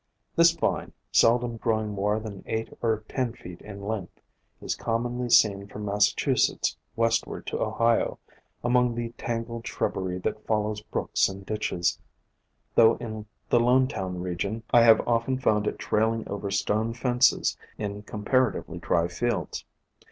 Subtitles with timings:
[0.35, 4.19] This vine, seldom growing more than eight or ten feet in length,
[4.59, 8.17] is commonly seen from Massachusetts west ward to Ohio,
[8.63, 11.99] among the tan gled shrubbery that follows brooks and ditches,
[12.73, 16.49] though in the Lonetown region I have 178 POISONOUS PLANTS often found it trailing over
[16.49, 19.65] stone fences in com paratively dry fields.